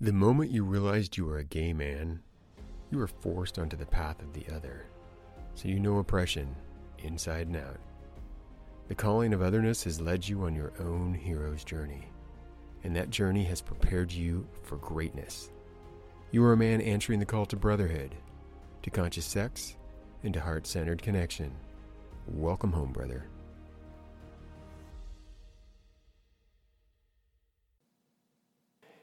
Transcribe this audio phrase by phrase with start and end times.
[0.00, 2.20] The moment you realized you were a gay man,
[2.88, 4.86] you were forced onto the path of the other.
[5.56, 6.54] So you know oppression,
[6.98, 7.80] inside and out.
[8.86, 12.06] The calling of otherness has led you on your own hero's journey,
[12.84, 15.50] and that journey has prepared you for greatness.
[16.30, 18.14] You are a man answering the call to brotherhood,
[18.84, 19.74] to conscious sex,
[20.22, 21.50] and to heart centered connection.
[22.28, 23.26] Welcome home, brother.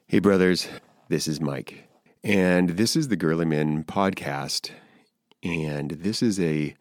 [0.07, 0.67] Hey, brothers,
[1.09, 1.89] this is Mike,
[2.23, 4.69] and this is the Gerlemen podcast,
[5.41, 6.75] and this is a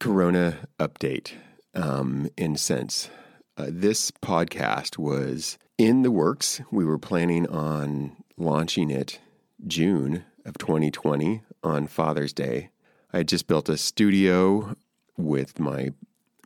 [0.00, 1.32] Corona update
[1.74, 3.10] um, in sense.
[3.58, 6.62] Uh, this podcast was in the works.
[6.70, 9.20] We were planning on launching it
[9.66, 12.70] June of 2020 on Father's Day.
[13.12, 14.74] I had just built a studio
[15.18, 15.90] with my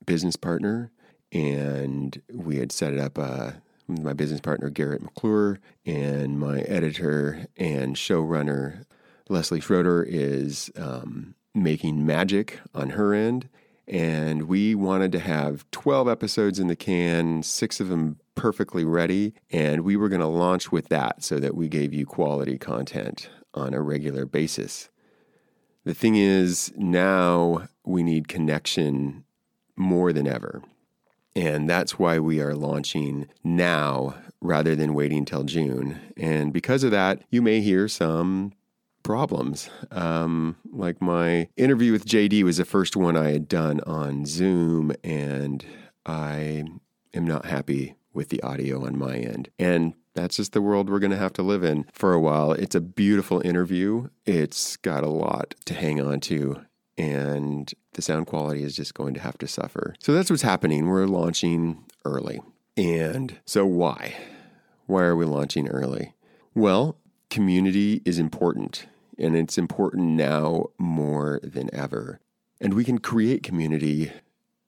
[0.06, 0.90] business partner,
[1.30, 3.52] and we had set it up uh,
[3.90, 8.84] my business partner Garrett McClure and my editor and showrunner
[9.28, 13.48] Leslie Schroeder is um, making magic on her end.
[13.86, 19.34] And we wanted to have 12 episodes in the can, six of them perfectly ready.
[19.50, 23.28] And we were going to launch with that so that we gave you quality content
[23.52, 24.90] on a regular basis.
[25.84, 29.24] The thing is, now we need connection
[29.76, 30.62] more than ever.
[31.36, 36.00] And that's why we are launching now rather than waiting till June.
[36.16, 38.52] And because of that, you may hear some
[39.02, 39.70] problems.
[39.90, 44.92] Um, like my interview with JD was the first one I had done on Zoom,
[45.04, 45.64] and
[46.04, 46.64] I
[47.14, 49.50] am not happy with the audio on my end.
[49.58, 52.52] And that's just the world we're going to have to live in for a while.
[52.52, 54.08] It's a beautiful interview.
[54.26, 56.62] It's got a lot to hang on to
[57.00, 59.94] and the sound quality is just going to have to suffer.
[59.98, 60.86] So that's what's happening.
[60.86, 62.40] We're launching early.
[62.76, 64.16] And so, why?
[64.86, 66.14] Why are we launching early?
[66.54, 66.96] Well,
[67.28, 68.86] community is important,
[69.18, 72.20] and it's important now more than ever.
[72.60, 74.12] And we can create community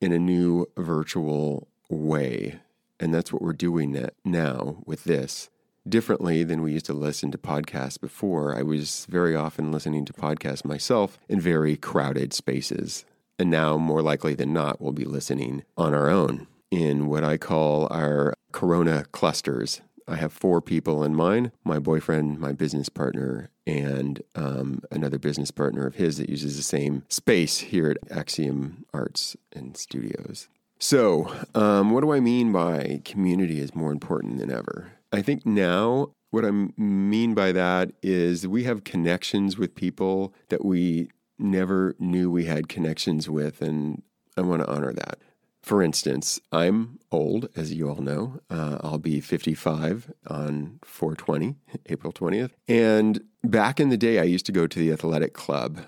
[0.01, 2.61] in a new virtual way.
[2.99, 5.51] And that's what we're doing now with this
[5.89, 8.57] differently than we used to listen to podcasts before.
[8.57, 13.05] I was very often listening to podcasts myself in very crowded spaces.
[13.39, 17.37] And now, more likely than not, we'll be listening on our own in what I
[17.37, 19.81] call our Corona clusters.
[20.09, 25.51] I have four people in mind my boyfriend, my business partner, and um, another business
[25.51, 30.49] partner of his that uses the same space here at Axiom Arts and Studios.
[30.79, 34.93] So, um, what do I mean by community is more important than ever?
[35.13, 40.65] I think now what I mean by that is we have connections with people that
[40.65, 44.03] we never knew we had connections with, and
[44.37, 45.19] I want to honor that.
[45.63, 48.41] For instance, I'm old, as you all know.
[48.51, 51.55] Uh, I'll be 55 on 420,
[51.87, 52.51] April 20th.
[52.67, 55.81] And back in the day, I used to go to the athletic club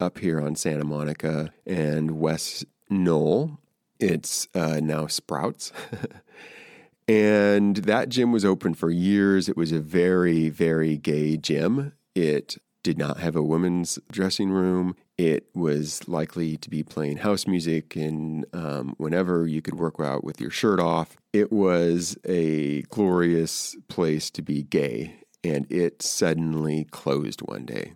[0.00, 3.58] up here on Santa Monica and West Knoll.
[4.00, 5.72] It's uh, now Sprouts.
[7.08, 9.48] And that gym was open for years.
[9.48, 11.94] It was a very, very gay gym.
[12.14, 14.96] It did not have a women's dressing room.
[15.18, 20.24] It was likely to be playing house music and um, whenever you could work out
[20.24, 21.18] with your shirt off.
[21.34, 25.20] It was a glorious place to be gay.
[25.44, 27.92] And it suddenly closed one day.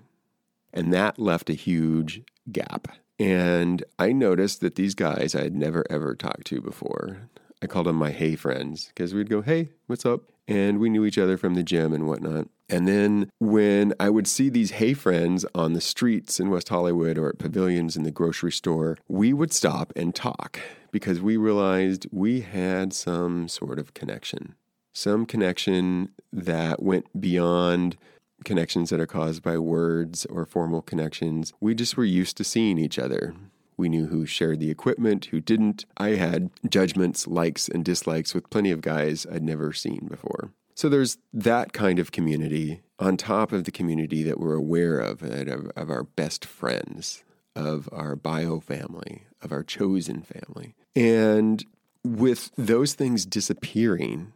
[0.74, 2.20] And that left a huge
[2.50, 2.88] gap.
[3.18, 7.30] And I noticed that these guys I had never ever talked to before
[7.62, 10.22] I called them my hey friends because we'd go, hey, what's up?
[10.48, 12.48] And we knew each other from the gym and whatnot.
[12.68, 17.16] And then when I would see these hey friends on the streets in West Hollywood
[17.16, 20.58] or at pavilions in the grocery store, we would stop and talk
[20.90, 24.56] because we realized we had some sort of connection,
[24.92, 27.96] some connection that went beyond
[28.44, 31.52] connections that are caused by words or formal connections.
[31.60, 33.34] We just were used to seeing each other.
[33.82, 35.86] We knew who shared the equipment, who didn't.
[35.96, 40.52] I had judgments, likes, and dislikes with plenty of guys I'd never seen before.
[40.76, 45.24] So there's that kind of community on top of the community that we're aware of,
[45.24, 47.24] of, of our best friends,
[47.56, 50.76] of our bio family, of our chosen family.
[50.94, 51.64] And
[52.04, 54.32] with those things disappearing,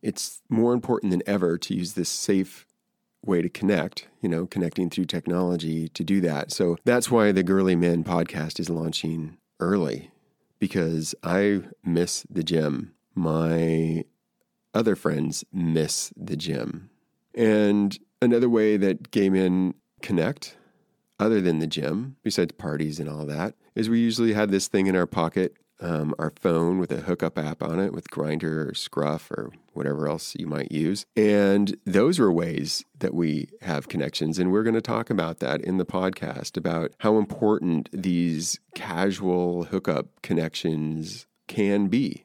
[0.00, 2.66] it's more important than ever to use this safe
[3.26, 6.52] way to connect, you know, connecting through technology to do that.
[6.52, 10.10] So that's why the Gerlemen podcast is launching early
[10.58, 12.94] because I miss the gym.
[13.14, 14.04] My
[14.72, 16.90] other friends miss the gym.
[17.34, 20.56] And another way that gay men connect,
[21.18, 24.86] other than the gym, besides parties and all that, is we usually had this thing
[24.86, 28.74] in our pocket um, our phone with a hookup app on it with Grindr or
[28.74, 31.04] Scruff or whatever else you might use.
[31.16, 34.38] And those are ways that we have connections.
[34.38, 39.64] And we're going to talk about that in the podcast about how important these casual
[39.64, 42.24] hookup connections can be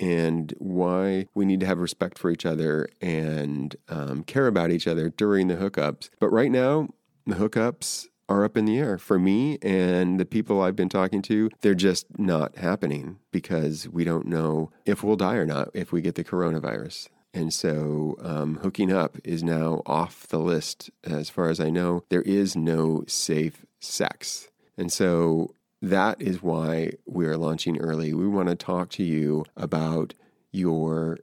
[0.00, 4.86] and why we need to have respect for each other and um, care about each
[4.86, 6.08] other during the hookups.
[6.20, 6.88] But right now,
[7.26, 11.22] the hookups are up in the air for me and the people I've been talking
[11.22, 11.50] to.
[11.60, 16.02] They're just not happening because we don't know if we'll die or not if we
[16.02, 17.08] get the coronavirus.
[17.34, 20.90] And so um, hooking up is now off the list.
[21.04, 24.48] As far as I know, there is no safe sex.
[24.76, 28.12] And so that is why we are launching early.
[28.12, 30.14] We want to talk to you about
[30.50, 31.18] your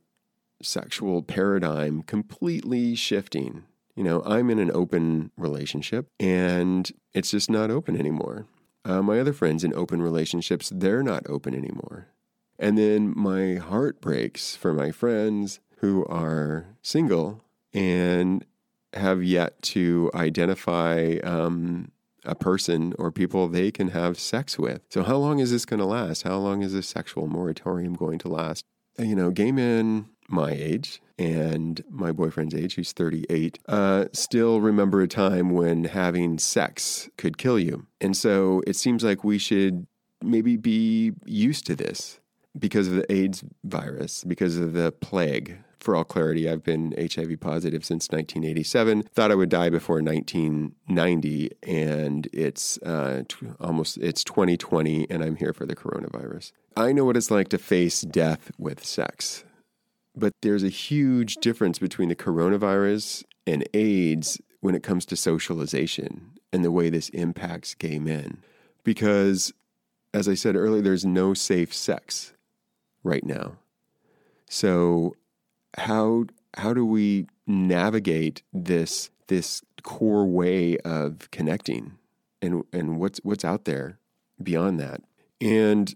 [0.61, 3.63] sexual paradigm completely shifting.
[3.95, 8.45] You know, I'm in an open relationship and it's just not open anymore.
[8.83, 12.07] Uh, my other friends in open relationships, they're not open anymore.
[12.59, 17.43] And then my heart breaks for my friends who are single
[17.73, 18.45] and
[18.93, 21.91] have yet to identify um,
[22.23, 24.81] a person or people they can have sex with.
[24.89, 26.23] So, how long is this going to last?
[26.23, 28.65] How long is this sexual moratorium going to last?
[28.97, 35.01] You know, gay men my age and my boyfriend's age, who's 38, uh, still remember
[35.01, 37.85] a time when having sex could kill you.
[38.01, 39.87] And so it seems like we should
[40.21, 42.19] maybe be used to this
[42.57, 45.59] because of the AIDS virus, because of the plague.
[45.79, 49.03] For all clarity, I've been HIV positive since 1987.
[49.03, 55.35] Thought I would die before 1990, and it's uh, t- almost it's 2020, and I'm
[55.35, 56.53] here for the coronavirus.
[56.75, 59.43] I know what it's like to face death with sex,
[60.15, 66.31] but there's a huge difference between the coronavirus and AIDS when it comes to socialization
[66.51, 68.37] and the way this impacts gay men,
[68.83, 69.53] because
[70.13, 72.33] as I said earlier, there's no safe sex
[73.03, 73.57] right now.
[74.47, 75.15] So
[75.77, 76.25] how
[76.57, 81.97] how do we navigate this this core way of connecting
[82.41, 83.99] and and what's what's out there
[84.41, 85.01] beyond that?
[85.41, 85.93] And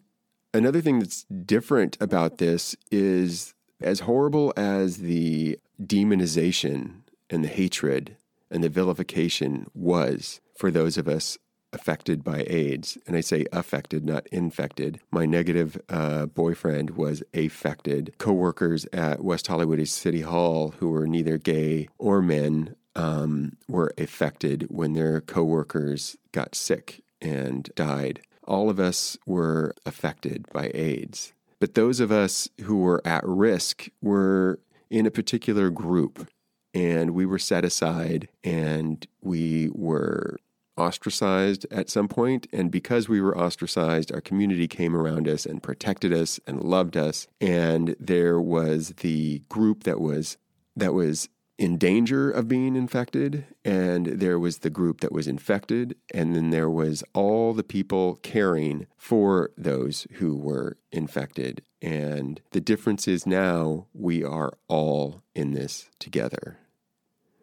[0.54, 8.18] another thing that's different about this is as horrible as the demonization and the hatred
[8.52, 11.38] and the vilification was for those of us
[11.72, 15.00] affected by AIDS, and I say affected, not infected.
[15.12, 18.14] My negative uh, boyfriend was affected.
[18.18, 24.68] Coworkers at West Hollywood City Hall who were neither gay or men um, were affected
[24.70, 28.22] when their coworkers got sick and died.
[28.46, 31.34] All of us were affected by AIDS.
[31.60, 34.60] But those of us who were at risk were
[34.90, 36.30] in a particular group
[36.74, 40.38] and we were set aside and we were
[40.80, 45.62] ostracized at some point, and because we were ostracized, our community came around us and
[45.62, 47.28] protected us and loved us.
[47.42, 50.38] And there was the group that was
[50.76, 51.28] that was
[51.60, 56.52] in danger of being infected, and there was the group that was infected, and then
[56.52, 61.62] there was all the people caring for those who were infected.
[61.82, 66.60] And the difference is now we are all in this together.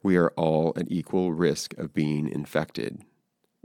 [0.03, 3.05] We are all at equal risk of being infected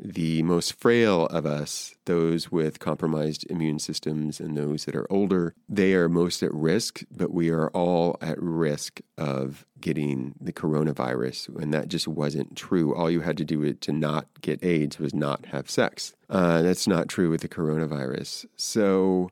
[0.03, 5.53] the most frail of us, those with compromised immune systems and those that are older,
[5.69, 11.56] they are most at risk, but we are all at risk of getting the coronavirus.
[11.62, 12.95] And that just wasn't true.
[12.95, 16.15] All you had to do to not get AIDS was not have sex.
[16.29, 18.46] Uh, that's not true with the coronavirus.
[18.55, 19.29] So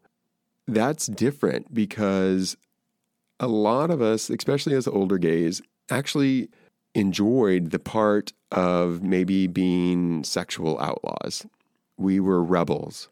[0.68, 2.58] that's different because
[3.40, 6.50] a lot of us, especially as older gays, actually
[6.96, 11.46] enjoyed the part of maybe being sexual outlaws.
[11.98, 13.10] We were rebels.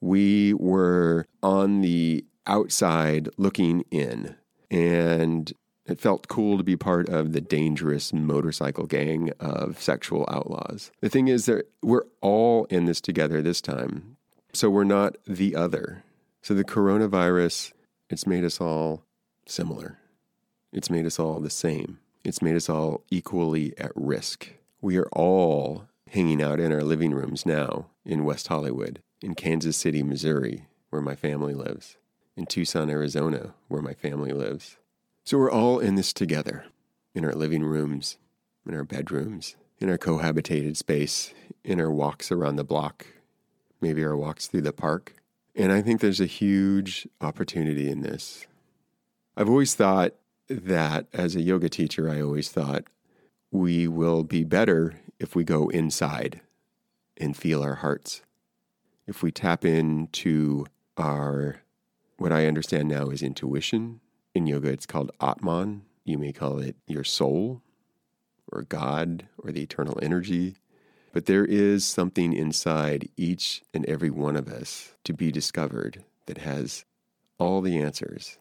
[0.00, 4.36] We were on the outside looking in.
[4.70, 5.52] And
[5.86, 10.90] it felt cool to be part of the dangerous motorcycle gang of sexual outlaws.
[11.00, 14.16] The thing is that we're all in this together this time.
[14.52, 16.04] So we're not the other.
[16.42, 17.72] So the coronavirus,
[18.10, 19.02] it's made us all
[19.46, 19.98] similar.
[20.72, 21.98] It's made us all the same.
[22.28, 24.50] It's made us all equally at risk.
[24.82, 29.78] We are all hanging out in our living rooms now in West Hollywood, in Kansas
[29.78, 31.96] City, Missouri, where my family lives,
[32.36, 34.76] in Tucson, Arizona, where my family lives.
[35.24, 36.66] So we're all in this together,
[37.14, 38.18] in our living rooms,
[38.66, 41.32] in our bedrooms, in our cohabitated space,
[41.64, 43.06] in our walks around the block,
[43.80, 45.14] maybe our walks through the park.
[45.54, 48.46] And I think there's a huge opportunity in this.
[49.34, 50.12] I've always thought
[50.48, 52.84] that as a yoga teacher, I always thought
[53.50, 56.40] we will be better if we go inside
[57.16, 58.22] and feel our hearts.
[59.06, 61.62] If we tap into our,
[62.16, 64.00] what I understand now is intuition.
[64.34, 65.82] In yoga, it's called Atman.
[66.04, 67.62] You may call it your soul
[68.50, 70.56] or God or the eternal energy.
[71.12, 76.38] But there is something inside each and every one of us to be discovered that
[76.38, 76.84] has
[77.38, 78.38] all the answers.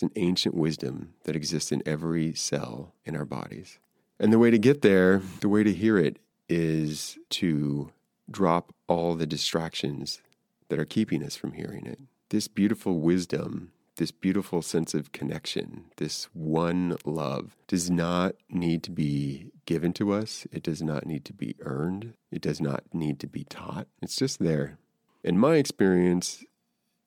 [0.00, 3.78] It's an ancient wisdom that exists in every cell in our bodies.
[4.18, 7.92] And the way to get there, the way to hear it, is to
[8.30, 10.22] drop all the distractions
[10.70, 11.98] that are keeping us from hearing it.
[12.30, 18.90] This beautiful wisdom, this beautiful sense of connection, this one love does not need to
[18.90, 20.46] be given to us.
[20.50, 22.14] It does not need to be earned.
[22.32, 23.86] It does not need to be taught.
[24.00, 24.78] It's just there.
[25.22, 26.42] And my experience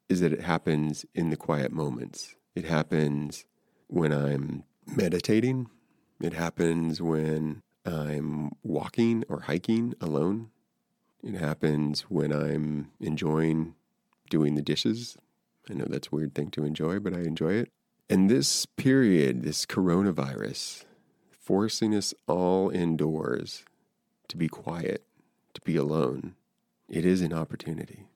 [0.09, 2.35] is that it happens in the quiet moments.
[2.55, 3.45] It happens
[3.87, 4.63] when I'm
[4.95, 5.69] meditating.
[6.21, 10.49] It happens when I'm walking or hiking alone.
[11.23, 13.75] It happens when I'm enjoying
[14.29, 15.17] doing the dishes.
[15.69, 17.71] I know that's a weird thing to enjoy, but I enjoy it.
[18.09, 20.83] And this period, this coronavirus,
[21.31, 23.63] forcing us all indoors
[24.27, 25.03] to be quiet,
[25.53, 26.35] to be alone,
[26.89, 28.07] it is an opportunity.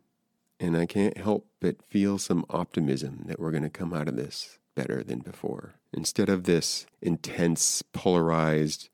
[0.59, 4.15] And I can't help but feel some optimism that we're going to come out of
[4.15, 5.75] this better than before.
[5.93, 8.89] Instead of this intense, polarized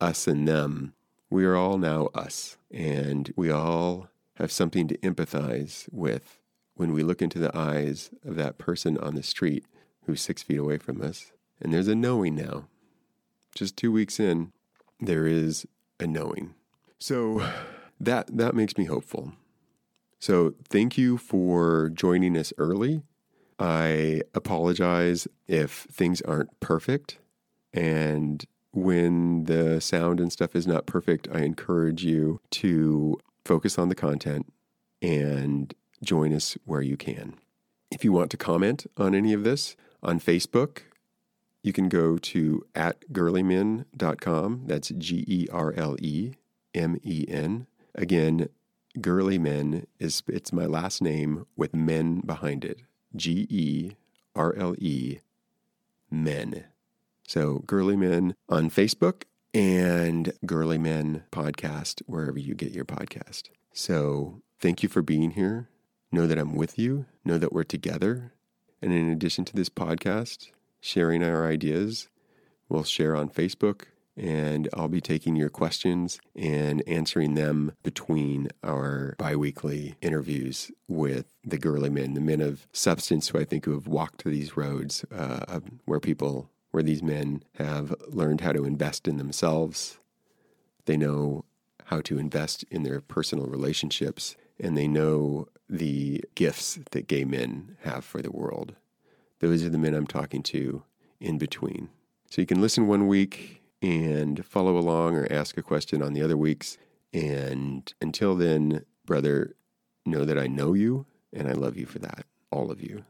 [0.00, 0.94] us and them,
[1.30, 6.38] we are all now us, and we all have something to empathize with
[6.74, 9.64] when we look into the eyes of that person on the street
[10.04, 11.32] who's six feet away from us.
[11.60, 12.68] And there's a knowing now.
[13.54, 14.52] Just two weeks in,
[15.00, 15.66] there is
[15.98, 16.54] a knowing.
[16.98, 17.50] So
[18.00, 19.32] that that makes me hopeful.
[20.18, 23.02] So thank you for joining us early.
[23.58, 27.18] I apologize if things aren't perfect.
[27.72, 33.88] And when the sound and stuff is not perfect, I encourage you to focus on
[33.88, 34.52] the content
[35.00, 37.34] and join us where you can.
[37.90, 40.80] If you want to comment on any of this on Facebook,
[41.62, 44.62] you can go to at gerlemen.com.
[44.66, 46.34] That's G E R L E
[46.74, 47.66] M E N.
[47.94, 48.48] Again,
[49.00, 52.82] Gerle Men is it's my last name with men behind it.
[53.14, 53.92] G E
[54.34, 55.18] R L E
[56.10, 56.64] Men.
[57.26, 63.44] So Gerlemen on Facebook and Gerlemen podcast wherever you get your podcast.
[63.72, 65.68] So thank you for being here.
[66.12, 67.06] Know that I'm with you.
[67.24, 68.32] Know that we're together.
[68.80, 70.50] And in addition to this podcast,
[70.80, 72.08] sharing our ideas,
[72.68, 79.14] we'll share on Facebook and I'll be taking your questions and answering them between our
[79.18, 83.86] biweekly interviews with the girly men, the men of substance who I think who have
[83.86, 89.18] walked these roads uh, where people, where these men have learned how to invest in
[89.18, 89.98] themselves.
[90.86, 91.44] They know
[91.86, 97.76] how to invest in their personal relationships, and they know the gifts that gay men
[97.82, 98.74] have for the world.
[99.40, 100.82] Those are the men I'm talking to
[101.20, 101.90] in between.
[102.30, 106.22] So you can listen one week and follow along or ask a question on the
[106.22, 106.78] other weeks.
[107.12, 109.54] And until then, brother,
[110.04, 113.04] know that I know you and I love you for that, all of you.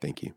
[0.00, 0.34] Thank you.